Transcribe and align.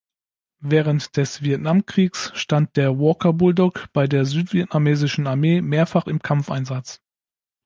Während 0.61 1.15
des 1.15 1.43
Vietnamkriegs 1.43 2.31
stand 2.33 2.75
der 2.75 2.97
Walker 2.97 3.33
Bulldog 3.33 3.85
bei 3.93 4.07
der 4.07 4.25
südvietnamesischen 4.25 5.27
Armee 5.27 5.61
mehrfach 5.61 6.07
im 6.07 6.17
Kampfeinsatz. 6.23 7.01